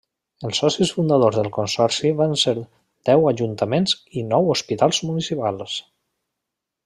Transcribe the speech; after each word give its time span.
Els 0.47 0.59
socis 0.61 0.91
fundadors 0.93 1.35
del 1.39 1.49
Consorci 1.57 2.11
van 2.21 2.33
ser 2.45 2.55
deu 3.11 3.29
ajuntaments 3.33 3.95
i 4.21 4.25
nou 4.31 4.49
hospitals 4.55 5.03
municipals. 5.11 5.77